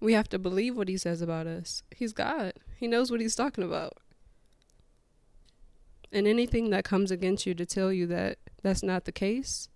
We 0.00 0.14
have 0.14 0.28
to 0.30 0.38
believe 0.38 0.76
what 0.76 0.88
he 0.88 0.96
says 0.96 1.20
about 1.20 1.46
us. 1.46 1.82
He's 1.94 2.12
God, 2.12 2.54
he 2.76 2.86
knows 2.86 3.10
what 3.10 3.20
he's 3.20 3.36
talking 3.36 3.64
about. 3.64 3.98
And 6.12 6.26
anything 6.26 6.70
that 6.70 6.84
comes 6.84 7.10
against 7.10 7.46
you 7.46 7.54
to 7.54 7.66
tell 7.66 7.92
you 7.92 8.06
that 8.06 8.38
that's 8.62 8.82
not 8.82 9.04
the 9.04 9.12
case, 9.12 9.68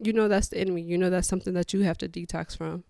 you 0.00 0.12
know 0.12 0.26
that's 0.26 0.48
the 0.48 0.58
enemy. 0.58 0.82
You 0.82 0.98
know 0.98 1.10
that's 1.10 1.28
something 1.28 1.54
that 1.54 1.72
you 1.72 1.82
have 1.82 1.98
to 1.98 2.08
detox 2.08 2.56
from. 2.56 2.84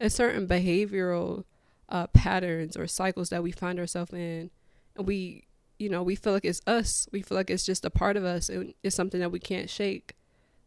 A 0.00 0.08
certain 0.08 0.46
behavioral 0.46 1.44
uh, 1.88 2.06
patterns 2.08 2.76
or 2.76 2.86
cycles 2.86 3.30
that 3.30 3.42
we 3.42 3.50
find 3.50 3.80
ourselves 3.80 4.12
in, 4.12 4.50
and 4.96 5.06
we, 5.06 5.47
you 5.78 5.88
know, 5.88 6.02
we 6.02 6.16
feel 6.16 6.32
like 6.32 6.44
it's 6.44 6.60
us. 6.66 7.08
We 7.12 7.22
feel 7.22 7.36
like 7.36 7.50
it's 7.50 7.64
just 7.64 7.84
a 7.84 7.90
part 7.90 8.16
of 8.16 8.24
us, 8.24 8.48
and 8.48 8.74
it's 8.82 8.96
something 8.96 9.20
that 9.20 9.32
we 9.32 9.38
can't 9.38 9.70
shake. 9.70 10.16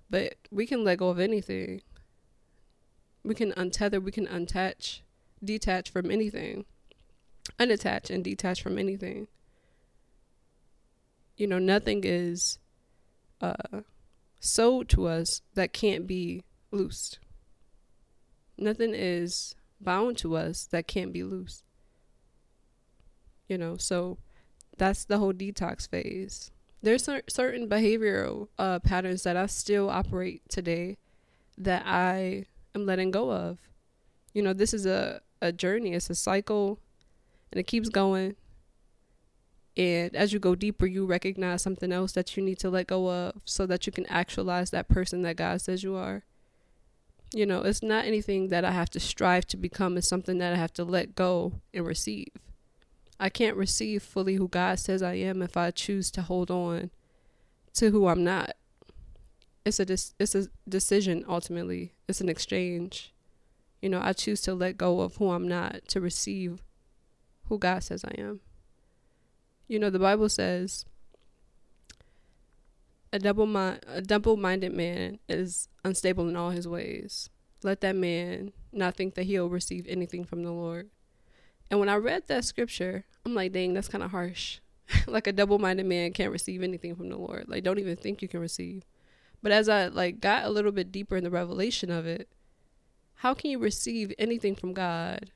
But 0.10 0.36
we 0.50 0.66
can 0.66 0.84
let 0.84 1.00
go 1.00 1.10
of 1.10 1.20
anything. 1.20 1.82
We 3.24 3.36
can 3.36 3.52
untether. 3.54 4.02
We 4.02 4.12
can 4.12 4.28
untouch, 4.28 5.02
detach 5.44 5.90
from 5.90 6.10
anything, 6.10 6.66
unattach 7.60 8.10
and 8.10 8.24
detach 8.24 8.62
from 8.62 8.78
anything. 8.78 9.28
You 11.38 11.48
know, 11.48 11.60
nothing 11.60 12.02
is 12.04 12.60
uh, 13.42 13.82
sold 14.40 14.90
to 14.90 15.08
us 15.08 15.42
that 15.56 15.74
can't 15.74 16.08
be 16.08 16.44
loosed. 16.72 17.20
Nothing 18.58 18.94
is 18.94 19.56
bound 19.80 20.18
to 20.20 20.36
us 20.38 20.66
that 20.72 20.88
can't 20.88 21.12
be 21.12 21.24
loosed. 21.24 21.64
You 23.48 23.58
know, 23.58 23.76
so 23.76 24.18
that's 24.82 25.06
the 25.06 25.20
whole 25.20 25.32
detox 25.32 25.88
phase. 25.88 26.50
There's 26.82 27.04
cer- 27.04 27.22
certain 27.30 27.70
behavioral 27.70 28.48
uh, 28.58 28.80
patterns 28.80 29.22
that 29.22 29.38
I 29.38 29.46
still 29.46 29.92
operate 29.92 30.42
today 30.50 30.98
that 31.56 31.84
I 31.86 32.46
am 32.74 32.88
letting 32.88 33.12
go 33.12 33.32
of. 33.32 33.60
You 34.34 34.42
know, 34.42 34.54
this 34.54 34.74
is 34.74 34.88
a, 34.88 35.22
a 35.40 35.52
journey, 35.52 35.94
it's 35.94 36.10
a 36.10 36.16
cycle, 36.16 36.80
and 37.52 37.60
it 37.60 37.68
keeps 37.68 37.90
going. 37.90 38.36
And 39.78 40.16
as 40.16 40.34
you 40.34 40.40
go 40.40 40.56
deeper, 40.56 40.88
you 40.88 41.06
recognize 41.06 41.62
something 41.62 41.92
else 41.92 42.14
that 42.14 42.36
you 42.36 42.42
need 42.42 42.58
to 42.58 42.72
let 42.72 42.88
go 42.88 43.08
of 43.12 43.36
so 43.46 43.68
that 43.68 43.86
you 43.86 43.94
can 43.94 44.08
actualize 44.08 44.72
that 44.72 44.90
person 44.90 45.22
that 45.22 45.36
God 45.36 45.62
says 45.62 45.84
you 45.84 45.96
are. 45.96 46.24
You 47.36 47.46
know, 47.46 47.62
it's 47.62 47.84
not 47.84 48.06
anything 48.06 48.48
that 48.48 48.66
I 48.66 48.72
have 48.72 48.90
to 48.90 49.00
strive 49.00 49.46
to 49.50 49.58
become, 49.58 49.96
it's 49.96 50.08
something 50.08 50.40
that 50.40 50.54
I 50.54 50.58
have 50.58 50.74
to 50.74 50.84
let 50.84 51.14
go 51.14 51.62
and 51.72 51.86
receive. 51.86 52.30
I 53.22 53.30
can't 53.30 53.56
receive 53.56 54.02
fully 54.02 54.34
who 54.34 54.48
God 54.48 54.80
says 54.80 55.04
I 55.04 55.14
am 55.14 55.44
if 55.44 55.56
I 55.56 55.70
choose 55.70 56.10
to 56.12 56.24
hold 56.24 56.50
on 56.50 56.90
to 57.76 57.92
who 57.92 58.08
I'm 58.08 58.24
not. 58.24 58.54
It's 59.64 59.80
a 59.80 59.84
it's 59.84 60.34
a 60.34 60.48
decision 60.68 61.24
ultimately. 61.30 61.94
It's 62.08 62.20
an 62.20 62.30
exchange. 62.30 63.14
You 63.80 63.90
know, 63.90 64.02
I 64.02 64.14
choose 64.14 64.42
to 64.42 64.56
let 64.56 64.76
go 64.76 65.02
of 65.02 65.18
who 65.18 65.30
I'm 65.30 65.48
not 65.48 65.88
to 65.90 66.02
receive 66.02 66.64
who 67.46 67.60
God 67.60 67.84
says 67.84 68.04
I 68.04 68.20
am. 68.20 68.40
You 69.68 69.78
know, 69.78 69.92
the 69.92 70.00
Bible 70.00 70.28
says 70.28 70.86
a 73.14 73.20
double 73.20 73.46
mind 73.46 73.86
a 73.88 74.02
double 74.02 74.36
minded 74.36 74.74
man 74.74 75.20
is 75.30 75.70
unstable 75.86 76.28
in 76.28 76.36
all 76.36 76.50
his 76.50 76.68
ways. 76.68 77.30
Let 77.62 77.82
that 77.82 77.96
man 77.96 78.52
not 78.72 78.96
think 78.96 79.14
that 79.14 79.28
he'll 79.28 79.48
receive 79.48 79.86
anything 79.88 80.24
from 80.24 80.42
the 80.42 80.52
Lord. 80.52 80.90
And 81.70 81.80
when 81.80 81.88
I 81.88 81.96
read 81.96 82.28
that 82.28 82.44
scripture, 82.46 83.06
I'm 83.26 83.36
like, 83.36 83.52
dang, 83.52 83.74
that's 83.74 83.88
kind 83.88 84.04
of 84.04 84.12
harsh. 84.12 84.60
like 85.08 85.28
a 85.28 85.32
double 85.32 85.60
minded 85.60 85.86
man 85.86 86.14
can't 86.14 86.32
receive 86.32 86.64
anything 86.64 86.96
from 86.96 87.10
the 87.10 87.18
Lord. 87.18 87.46
Like, 87.48 87.64
don't 87.64 87.80
even 87.80 87.96
think 87.96 88.22
you 88.22 88.28
can 88.28 88.40
receive. 88.40 88.84
But 89.42 89.52
as 89.52 89.70
I 89.70 89.88
like 89.88 90.20
got 90.20 90.46
a 90.46 90.50
little 90.50 90.72
bit 90.72 90.92
deeper 90.92 91.18
in 91.18 91.24
the 91.24 91.32
revelation 91.32 91.90
of 91.90 92.06
it, 92.06 92.30
how 93.16 93.34
can 93.34 93.52
you 93.52 93.60
receive 93.60 94.14
anything 94.18 94.56
from 94.56 94.74
God 94.74 95.32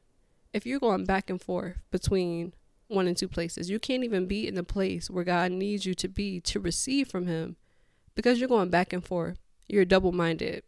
if 0.54 0.66
you're 0.66 0.80
going 0.80 1.06
back 1.06 1.30
and 1.30 1.42
forth 1.42 1.76
between 1.92 2.54
one 2.88 3.08
and 3.08 3.18
two 3.18 3.28
places. 3.28 3.70
You 3.70 3.80
can't 3.80 4.04
even 4.04 4.28
be 4.28 4.48
in 4.48 4.56
the 4.56 4.64
place 4.64 5.10
where 5.10 5.24
God 5.24 5.52
needs 5.52 5.86
you 5.86 5.94
to 5.96 6.08
be 6.08 6.40
to 6.42 6.60
receive 6.60 7.08
from 7.08 7.28
Him 7.28 7.56
because 8.16 8.40
you're 8.40 8.50
going 8.50 8.70
back 8.70 8.94
and 8.94 9.04
forth. 9.04 9.40
You're 9.68 9.86
double 9.86 10.12
minded. 10.12 10.64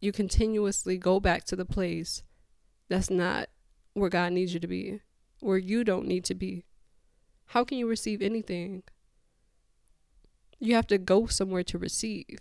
You 0.00 0.12
continuously 0.12 0.98
go 0.98 1.18
back 1.18 1.44
to 1.44 1.56
the 1.56 1.64
place 1.64 2.22
that's 2.88 3.10
not 3.10 3.48
where 3.94 4.10
God 4.10 4.32
needs 4.32 4.52
you 4.52 4.60
to 4.60 4.66
be, 4.66 5.00
where 5.44 5.58
you 5.58 5.84
don't 5.84 6.06
need 6.06 6.24
to 6.24 6.34
be. 6.34 6.64
How 7.48 7.64
can 7.64 7.76
you 7.76 7.86
receive 7.86 8.22
anything? 8.22 8.82
You 10.58 10.74
have 10.74 10.86
to 10.86 10.98
go 10.98 11.26
somewhere 11.26 11.62
to 11.64 11.78
receive. 11.78 12.38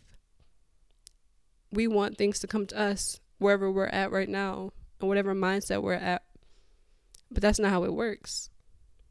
We 1.72 1.88
want 1.88 2.18
things 2.18 2.40
to 2.40 2.48
come 2.48 2.66
to 2.68 2.80
us 2.80 3.20
wherever 3.40 3.70
we're 3.70 3.88
at 3.88 4.12
right 4.12 4.30
now 4.30 4.72
and 5.00 5.10
whatever 5.10 5.36
mindset 5.36 5.82
we're 5.82 5.94
at. 5.94 6.24
But 7.30 7.42
that's 7.42 7.60
not 7.60 7.72
how 7.72 7.84
it 7.84 7.94
works. 7.94 8.50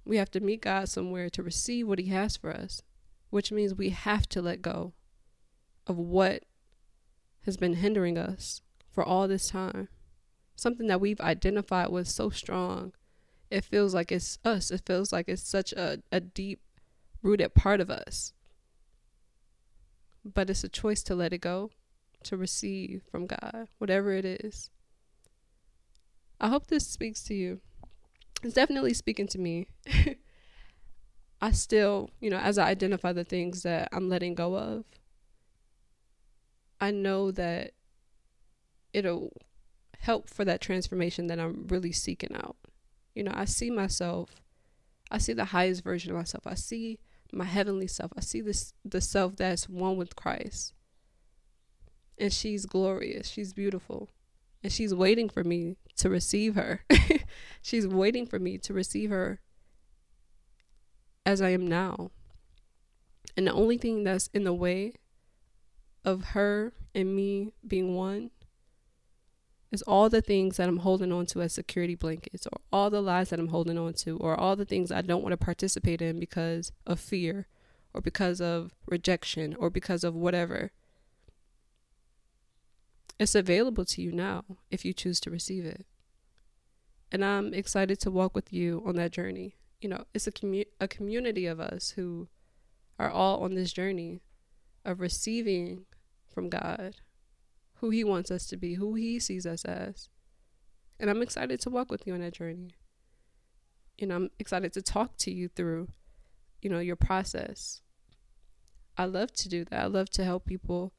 We 0.07 0.17
have 0.17 0.31
to 0.31 0.41
meet 0.41 0.63
God 0.63 0.89
somewhere 0.89 1.29
to 1.31 1.43
receive 1.43 1.87
what 1.87 1.99
He 1.99 2.07
has 2.07 2.37
for 2.37 2.51
us, 2.51 2.83
which 3.31 3.53
means 3.53 3.75
we 3.75 3.91
have 3.91 4.27
to 4.31 4.41
let 4.41 4.63
go 4.63 4.95
of 5.87 5.99
what 5.99 6.45
has 7.45 7.57
been 7.57 7.75
hindering 7.75 8.17
us 8.17 8.63
for 8.91 9.05
all 9.05 9.29
this 9.29 9.49
time. 9.49 9.89
Something 10.57 10.87
that 10.87 11.01
we've 11.01 11.21
identified 11.21 11.91
with 11.91 12.09
so 12.09 12.31
strong. 12.31 12.93
It 13.53 13.65
feels 13.65 13.95
like 13.95 14.11
it's 14.11 14.39
us. 14.45 14.71
It 14.71 14.83
feels 14.87 15.13
like 15.13 15.29
it's 15.29 15.47
such 15.47 15.73
a, 15.73 15.99
a 16.11 16.21
deep 16.21 16.61
rooted 17.23 17.55
part 17.55 17.81
of 17.81 17.91
us. 17.91 18.33
But 20.25 20.51
it's 20.51 20.65
a 20.65 20.69
choice 20.69 21.03
to 21.05 21.15
let 21.15 21.33
it 21.33 21.41
go, 21.41 21.71
to 22.25 22.37
receive 22.37 23.03
from 23.11 23.27
God, 23.27 23.69
whatever 23.79 24.13
it 24.13 24.25
is. 24.25 24.71
I 26.41 26.49
hope 26.49 26.69
this 26.69 26.87
speaks 26.87 27.23
to 27.25 27.35
you 27.35 27.61
it's 28.43 28.55
definitely 28.55 28.95
speaking 28.95 29.29
to 29.29 29.39
me. 29.39 29.69
I 31.41 31.53
still, 31.53 32.11
you 32.21 32.31
know, 32.31 32.39
as 32.39 32.59
I 32.59 32.69
identify 32.69 33.13
the 33.13 33.25
things 33.25 33.63
that 33.63 33.89
I'm 33.93 34.09
letting 34.09 34.35
go 34.35 34.57
of, 34.57 34.85
I 36.81 36.91
know 36.91 37.31
that 37.33 37.73
it'll 38.93 39.33
help 39.99 40.29
for 40.29 40.45
that 40.45 40.61
transformation 40.61 41.29
that 41.29 41.39
I'm 41.39 41.67
really 41.69 41.93
seeking 41.93 42.35
out. 42.35 42.57
You 43.15 43.25
know, 43.25 43.33
I 43.35 43.45
see 43.45 43.71
myself, 43.71 44.31
I 45.11 45.19
see 45.19 45.35
the 45.35 45.47
highest 45.47 45.85
version 45.85 46.11
of 46.11 46.17
myself. 46.17 46.47
I 46.47 46.55
see 46.55 46.99
my 47.33 47.45
heavenly 47.45 47.87
self. 47.87 48.13
I 48.17 48.21
see 48.21 48.41
this 48.41 48.75
the 48.85 49.01
self 49.01 49.37
that's 49.37 49.69
one 49.69 49.97
with 49.97 50.17
Christ. 50.17 50.75
And 52.19 52.33
she's 52.33 52.67
glorious. 52.67 53.29
She's 53.29 53.53
beautiful. 53.53 54.09
And 54.63 54.73
she's 54.73 54.95
waiting 54.95 55.29
for 55.29 55.43
me 55.43 55.77
to 55.97 56.09
receive 56.09 56.55
her. 56.55 56.85
she's 57.63 57.87
waiting 57.87 58.27
for 58.27 58.39
me 58.39 58.59
to 58.59 58.73
receive 58.73 59.11
her 59.11 59.41
as 61.27 61.43
I 61.43 61.51
am 61.51 61.67
now. 61.67 62.11
And 63.37 63.47
the 63.47 63.53
only 63.53 63.79
thing 63.79 64.05
that's 64.05 64.29
in 64.33 64.45
the 64.45 64.53
way 64.53 64.95
of 66.05 66.25
her 66.29 66.73
and 66.95 67.15
me 67.15 67.53
being 67.67 67.97
one 67.97 68.31
is 69.73 69.83
all 69.83 70.11
the 70.11 70.21
things 70.21 70.59
that 70.59 70.69
I'm 70.69 70.79
holding 70.79 71.11
on 71.11 71.25
to 71.27 71.41
as 71.41 71.55
security 71.55 71.95
blankets, 71.95 72.47
or 72.47 72.61
all 72.71 72.91
the 72.91 73.01
lies 73.01 73.31
that 73.31 73.41
I'm 73.41 73.49
holding 73.49 73.79
on 73.79 73.95
to, 73.95 74.19
or 74.19 74.39
all 74.39 74.55
the 74.55 74.67
things 74.67 74.93
I 74.93 75.01
don't 75.01 75.23
want 75.23 75.33
to 75.33 75.39
participate 75.39 76.03
in 76.03 76.21
because 76.21 76.73
of 76.87 77.01
fear, 77.01 77.47
or 77.95 78.03
because 78.03 78.41
of 78.41 78.75
rejection, 78.87 79.57
or 79.59 79.71
because 79.71 80.05
of 80.05 80.15
whatever. 80.15 80.71
It's 83.19 83.35
available 83.35 83.87
to 83.87 84.03
you 84.03 84.13
now 84.13 84.45
if 84.71 84.85
you 84.85 84.93
choose 84.93 85.21
to 85.21 85.31
receive 85.31 85.65
it. 85.65 85.87
And 87.11 87.25
I'm 87.25 87.55
excited 87.55 87.99
to 88.01 88.11
walk 88.11 88.35
with 88.35 88.53
you 88.53 88.83
on 88.85 88.97
that 88.97 89.13
journey. 89.13 89.57
You 89.81 89.89
know, 89.89 90.05
it's 90.13 90.27
a, 90.27 90.33
commu- 90.33 90.67
a 90.81 90.89
community 90.89 91.47
of 91.47 91.61
us 91.61 91.91
who 91.91 92.29
are 92.99 93.11
all 93.11 93.43
on 93.43 93.55
this 93.55 93.73
journey 93.73 94.21
of 94.85 95.01
receiving 95.01 95.87
from 96.29 96.49
God 96.49 96.97
who 97.83 97.91
He 97.91 98.05
wants 98.05 98.31
us 98.31 98.47
to 98.47 98.57
be, 98.57 98.75
who 98.75 98.95
He 98.95 99.19
sees 99.19 99.45
us 99.45 99.65
as. 99.65 100.09
And 100.99 101.11
I'm 101.11 101.21
excited 101.21 101.61
to 101.61 101.71
walk 101.71 101.91
with 101.91 102.07
you 102.07 102.15
on 102.15 102.21
that 102.21 102.33
journey. 102.33 102.71
You 103.99 104.07
know, 104.07 104.15
I'm 104.15 104.31
excited 104.39 104.73
to 104.75 104.83
talk 104.83 105.17
to 105.19 105.33
you 105.33 105.49
through, 105.49 105.89
you 106.63 106.71
know, 106.71 106.79
your 106.79 106.97
process. 106.97 107.83
I 108.97 109.07
love 109.07 109.33
to 109.33 109.49
do 109.49 109.65
that. 109.65 109.81
I 109.81 109.87
love 109.87 110.11
to 110.11 110.25
help 110.25 110.47
people, 110.47 110.93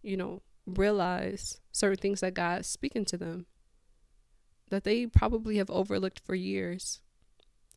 you 0.00 0.16
know, 0.16 0.40
realize 0.66 1.60
certain 1.72 1.98
things 1.98 2.20
that 2.20 2.32
God's 2.32 2.68
speaking 2.68 3.04
to 3.04 3.18
them 3.18 3.44
that 4.70 4.84
they 4.84 5.06
probably 5.06 5.58
have 5.58 5.68
overlooked 5.68 6.20
for 6.24 6.34
years. 6.34 7.02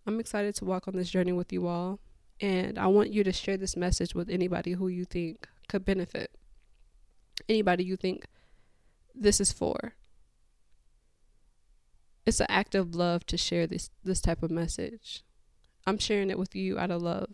I'm 0.07 0.21
excited 0.21 0.55
to 0.55 0.65
walk 0.65 0.87
on 0.87 0.95
this 0.95 1.09
journey 1.09 1.33
with 1.33 1.51
you 1.51 1.67
all, 1.67 1.99
and 2.39 2.79
I 2.79 2.87
want 2.87 3.11
you 3.11 3.25
to 3.25 3.33
share 3.33 3.57
this 3.57 3.75
message 3.75 4.15
with 4.15 4.29
anybody 4.29 4.71
who 4.71 4.87
you 4.87 5.03
think 5.03 5.49
could 5.67 5.83
benefit 5.83 6.31
anybody 7.47 7.83
you 7.83 7.95
think 7.95 8.25
this 9.13 9.39
is 9.39 9.51
for. 9.51 9.93
It's 12.25 12.39
an 12.39 12.47
act 12.49 12.75
of 12.75 12.95
love 12.95 13.25
to 13.27 13.37
share 13.37 13.67
this 13.67 13.89
this 14.03 14.21
type 14.21 14.41
of 14.41 14.51
message. 14.51 15.23
I'm 15.85 15.99
sharing 15.99 16.29
it 16.31 16.39
with 16.39 16.55
you 16.55 16.79
out 16.79 16.91
of 16.91 17.01
love. 17.01 17.29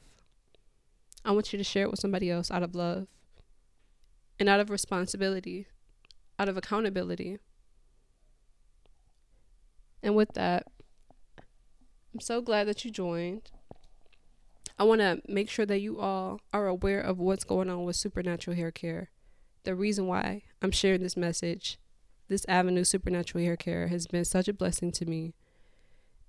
I 1.23 1.31
want 1.31 1.53
you 1.53 1.57
to 1.57 1.63
share 1.63 1.83
it 1.83 1.91
with 1.91 1.99
somebody 1.99 2.29
else 2.29 2.51
out 2.51 2.63
of 2.63 2.75
love 2.75 3.07
and 4.39 4.49
out 4.49 4.59
of 4.59 4.69
responsibility, 4.69 5.67
out 6.37 6.49
of 6.49 6.57
accountability. 6.57 7.37
And 10.03 10.15
with 10.15 10.33
that, 10.33 10.65
I'm 12.13 12.19
so 12.19 12.41
glad 12.41 12.67
that 12.67 12.83
you 12.83 12.91
joined. 12.91 13.51
I 14.77 14.83
want 14.83 14.99
to 14.99 15.21
make 15.27 15.49
sure 15.49 15.65
that 15.67 15.79
you 15.79 15.99
all 15.99 16.41
are 16.51 16.67
aware 16.67 16.99
of 16.99 17.19
what's 17.19 17.43
going 17.43 17.69
on 17.69 17.83
with 17.83 17.95
supernatural 17.95 18.57
hair 18.57 18.71
care 18.71 19.10
the 19.63 19.75
reason 19.75 20.07
why 20.07 20.43
I'm 20.61 20.71
sharing 20.71 21.01
this 21.01 21.17
message, 21.17 21.77
this 22.27 22.45
avenue 22.47 22.83
supernatural 22.83 23.43
hair 23.43 23.57
care 23.57 23.87
has 23.87 24.05
been 24.07 24.25
such 24.25 24.47
a 24.47 24.53
blessing 24.53 24.91
to 24.93 25.05
me. 25.05 25.35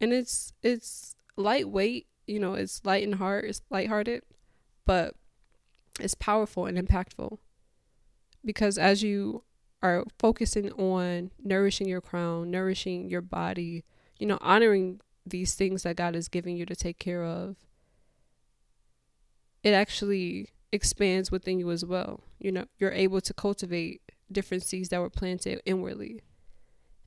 And 0.00 0.10
it's 0.10 0.54
it's 0.62 1.16
lightweight, 1.36 2.06
you 2.26 2.40
know, 2.40 2.54
it's 2.54 2.80
light 2.82 3.04
and 3.04 3.16
heart, 3.16 3.44
it's 3.44 3.60
lighthearted, 3.68 4.22
but 4.86 5.14
it's 6.00 6.14
powerful 6.14 6.64
and 6.64 6.78
impactful. 6.78 7.38
Because 8.42 8.78
as 8.78 9.02
you 9.02 9.42
are 9.82 10.04
focusing 10.18 10.72
on 10.72 11.30
nourishing 11.44 11.88
your 11.88 12.00
crown, 12.00 12.50
nourishing 12.50 13.10
your 13.10 13.20
body, 13.20 13.84
you 14.18 14.26
know, 14.26 14.38
honoring 14.40 15.02
these 15.26 15.54
things 15.54 15.82
that 15.82 15.96
God 15.96 16.16
is 16.16 16.28
giving 16.28 16.56
you 16.56 16.64
to 16.64 16.74
take 16.74 16.98
care 16.98 17.22
of, 17.22 17.56
it 19.62 19.72
actually 19.72 20.50
expands 20.72 21.30
within 21.30 21.58
you 21.58 21.70
as 21.70 21.84
well. 21.84 22.20
You 22.38 22.52
know, 22.52 22.64
you're 22.78 22.92
able 22.92 23.20
to 23.20 23.34
cultivate 23.34 24.00
different 24.30 24.62
seeds 24.62 24.88
that 24.88 25.00
were 25.00 25.10
planted 25.10 25.60
inwardly. 25.64 26.22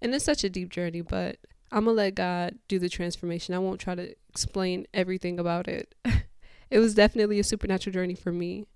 And 0.01 0.13
it's 0.13 0.25
such 0.25 0.43
a 0.43 0.49
deep 0.49 0.69
journey, 0.69 1.01
but 1.01 1.37
I'm 1.71 1.85
going 1.85 1.95
to 1.95 2.03
let 2.03 2.15
God 2.15 2.59
do 2.67 2.79
the 2.79 2.89
transformation. 2.89 3.55
I 3.55 3.59
won't 3.59 3.81
try 3.81 3.95
to 3.95 4.15
explain 4.29 4.85
everything 4.93 5.39
about 5.39 5.67
it. 5.67 5.95
it 6.69 6.79
was 6.79 6.93
definitely 6.93 7.39
a 7.39 7.43
supernatural 7.43 7.93
journey 7.93 8.15
for 8.15 8.31
me. 8.31 8.67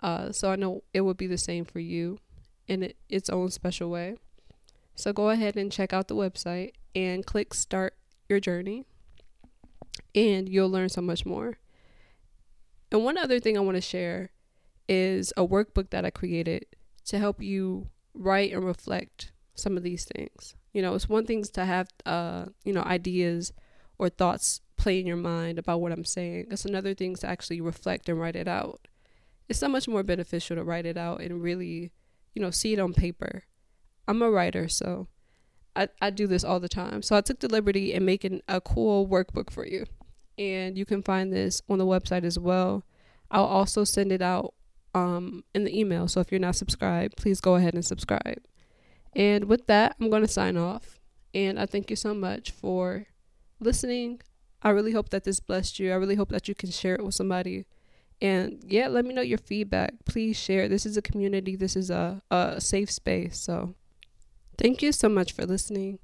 Uh, 0.00 0.32
so 0.32 0.50
I 0.50 0.56
know 0.56 0.82
it 0.92 1.02
would 1.02 1.16
be 1.16 1.26
the 1.26 1.38
same 1.38 1.64
for 1.64 1.78
you 1.78 2.18
in 2.66 2.82
it, 2.82 2.96
its 3.08 3.30
own 3.30 3.50
special 3.50 3.90
way. 3.90 4.16
So 4.94 5.12
go 5.12 5.30
ahead 5.30 5.56
and 5.56 5.70
check 5.70 5.92
out 5.92 6.08
the 6.08 6.16
website 6.16 6.72
and 6.94 7.24
click 7.24 7.54
start 7.54 7.94
your 8.28 8.40
journey, 8.40 8.86
and 10.14 10.48
you'll 10.48 10.70
learn 10.70 10.88
so 10.88 11.00
much 11.00 11.24
more. 11.24 11.58
And 12.90 13.04
one 13.04 13.18
other 13.18 13.40
thing 13.40 13.56
I 13.56 13.60
want 13.60 13.76
to 13.76 13.80
share 13.80 14.30
is 14.88 15.32
a 15.36 15.46
workbook 15.46 15.90
that 15.90 16.04
I 16.04 16.10
created 16.10 16.66
to 17.06 17.18
help 17.18 17.42
you 17.42 17.88
write 18.14 18.52
and 18.52 18.64
reflect 18.64 19.32
some 19.54 19.76
of 19.76 19.82
these 19.82 20.04
things. 20.04 20.54
You 20.72 20.82
know, 20.82 20.94
it's 20.94 21.08
one 21.08 21.26
thing 21.26 21.42
to 21.42 21.64
have 21.64 21.88
uh, 22.04 22.46
you 22.64 22.72
know, 22.72 22.82
ideas 22.82 23.52
or 23.98 24.08
thoughts 24.08 24.60
play 24.76 25.00
in 25.00 25.06
your 25.06 25.16
mind 25.16 25.58
about 25.58 25.80
what 25.80 25.92
I'm 25.92 26.04
saying. 26.04 26.46
It's 26.50 26.64
another 26.64 26.94
thing 26.94 27.16
to 27.16 27.26
actually 27.26 27.60
reflect 27.60 28.08
and 28.08 28.20
write 28.20 28.36
it 28.36 28.46
out. 28.46 28.88
It's 29.48 29.58
so 29.58 29.68
much 29.68 29.88
more 29.88 30.02
beneficial 30.02 30.56
to 30.56 30.64
write 30.64 30.86
it 30.86 30.96
out 30.96 31.20
and 31.20 31.42
really, 31.42 31.92
you 32.34 32.42
know, 32.42 32.50
see 32.50 32.72
it 32.72 32.78
on 32.78 32.92
paper. 32.92 33.44
I'm 34.06 34.22
a 34.22 34.30
writer, 34.30 34.68
so 34.68 35.08
I, 35.74 35.88
I 36.00 36.10
do 36.10 36.26
this 36.26 36.44
all 36.44 36.60
the 36.60 36.68
time. 36.68 37.02
So 37.02 37.16
I 37.16 37.20
took 37.20 37.40
the 37.40 37.48
liberty 37.48 37.92
in 37.92 38.04
making 38.04 38.42
a 38.48 38.60
cool 38.60 39.06
workbook 39.06 39.50
for 39.50 39.66
you 39.66 39.86
and 40.38 40.76
you 40.76 40.84
can 40.84 41.02
find 41.02 41.32
this 41.32 41.62
on 41.68 41.78
the 41.78 41.86
website 41.86 42.24
as 42.24 42.38
well. 42.38 42.84
I'll 43.30 43.44
also 43.44 43.84
send 43.84 44.12
it 44.12 44.22
out 44.22 44.54
um, 44.94 45.44
in 45.54 45.64
the 45.64 45.78
email. 45.78 46.08
So 46.08 46.20
if 46.20 46.30
you're 46.30 46.40
not 46.40 46.56
subscribed, 46.56 47.16
please 47.16 47.40
go 47.40 47.56
ahead 47.56 47.74
and 47.74 47.84
subscribe. 47.84 48.42
And 49.14 49.44
with 49.44 49.66
that, 49.66 49.96
I'm 50.00 50.10
going 50.10 50.22
to 50.22 50.28
sign 50.28 50.56
off. 50.56 51.00
And 51.34 51.58
I 51.58 51.66
thank 51.66 51.90
you 51.90 51.96
so 51.96 52.14
much 52.14 52.50
for 52.50 53.06
listening. 53.60 54.20
I 54.62 54.70
really 54.70 54.92
hope 54.92 55.10
that 55.10 55.24
this 55.24 55.40
blessed 55.40 55.78
you. 55.78 55.92
I 55.92 55.96
really 55.96 56.14
hope 56.14 56.30
that 56.30 56.48
you 56.48 56.54
can 56.54 56.70
share 56.70 56.94
it 56.94 57.04
with 57.04 57.14
somebody. 57.14 57.66
And 58.20 58.62
yeah, 58.66 58.88
let 58.88 59.04
me 59.04 59.12
know 59.12 59.22
your 59.22 59.38
feedback. 59.38 59.92
Please 60.06 60.38
share. 60.38 60.68
This 60.68 60.86
is 60.86 60.96
a 60.96 61.02
community, 61.02 61.56
this 61.56 61.76
is 61.76 61.90
a, 61.90 62.22
a 62.30 62.60
safe 62.60 62.90
space. 62.90 63.38
So 63.38 63.74
thank 64.56 64.80
you 64.80 64.92
so 64.92 65.08
much 65.08 65.32
for 65.32 65.44
listening. 65.44 65.98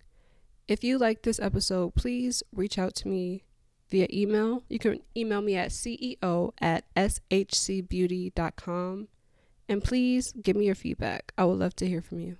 If 0.68 0.84
you 0.84 0.98
like 0.98 1.22
this 1.22 1.40
episode, 1.40 1.94
please 1.94 2.42
reach 2.54 2.78
out 2.78 2.94
to 2.96 3.08
me 3.08 3.44
via 3.92 4.08
email. 4.12 4.64
You 4.68 4.80
can 4.80 4.98
email 5.16 5.42
me 5.42 5.54
at 5.54 5.70
ceo 5.70 6.52
at 6.60 6.84
shcbeauty.com. 6.96 9.08
And 9.68 9.84
please 9.84 10.32
give 10.32 10.56
me 10.56 10.66
your 10.66 10.74
feedback. 10.74 11.32
I 11.38 11.44
would 11.44 11.58
love 11.58 11.76
to 11.76 11.86
hear 11.86 12.02
from 12.02 12.18
you. 12.18 12.36